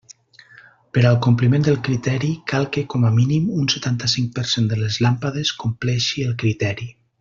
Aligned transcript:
Per 0.97 1.03
al 1.09 1.19
compliment 1.25 1.67
del 1.67 1.77
criteri 1.89 2.31
cal 2.53 2.65
que 2.77 2.85
com 2.95 3.07
a 3.09 3.13
mínim 3.19 3.53
un 3.61 3.71
setanta-cinc 3.77 4.35
per 4.41 4.49
cent 4.57 4.73
de 4.75 4.83
les 4.85 5.01
làmpades 5.09 5.57
compleixi 5.67 6.31
el 6.31 6.39
criteri. 6.45 6.95